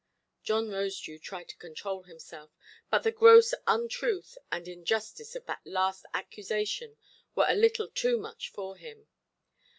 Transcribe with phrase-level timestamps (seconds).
[0.41, 2.49] John Rosedew tried to control himself,
[2.89, 6.97] but the gross untruth and injustice of that last accusation
[7.35, 9.07] were a little too much for him.